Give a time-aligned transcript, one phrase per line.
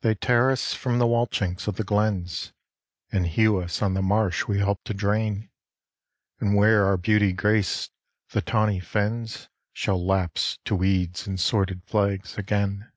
[0.00, 2.54] They tear us from the wall chinks of the glens,
[3.10, 5.50] And hew us on the marsh we helped to drain,
[6.40, 7.92] And where our beauty graced,
[8.30, 12.90] the tawny fens Shall lapse to weeds and sworded flags again.